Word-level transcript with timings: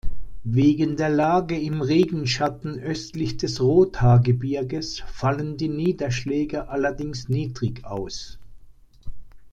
Wegen 0.45 0.95
der 0.97 1.09
Lage 1.09 1.59
im 1.59 1.83
Regenschatten 1.83 2.79
östlich 2.79 3.37
des 3.37 3.61
Rothaargebirges 3.61 4.99
fallen 5.01 5.57
die 5.57 5.69
Niederschläge 5.69 6.69
allerdings 6.69 7.29
niedrig 7.29 7.85
aus. 7.85 8.39